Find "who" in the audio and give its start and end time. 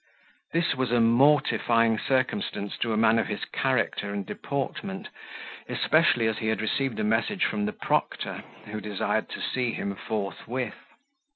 8.65-8.81